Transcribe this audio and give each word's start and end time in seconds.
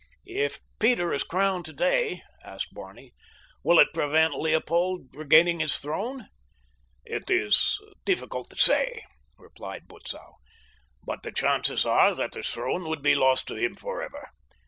"If 0.25 0.61
Peter 0.79 1.13
is 1.13 1.21
crowned 1.21 1.63
today," 1.63 2.23
asked 2.43 2.73
Barney, 2.73 3.13
"will 3.63 3.77
it 3.77 3.93
prevent 3.93 4.33
Leopold 4.33 5.13
regaining 5.13 5.59
his 5.59 5.77
throne?" 5.77 6.25
"It 7.05 7.29
is 7.29 7.79
difficult 8.03 8.49
to 8.49 8.57
say," 8.57 9.03
replied 9.37 9.87
Butzow; 9.87 10.37
"but 11.05 11.21
the 11.21 11.31
chances 11.31 11.85
are 11.85 12.15
that 12.15 12.31
the 12.31 12.41
throne 12.41 12.85
would 12.89 13.03
be 13.03 13.13
lost 13.13 13.47
to 13.49 13.55
him 13.57 13.75
forever. 13.75 14.31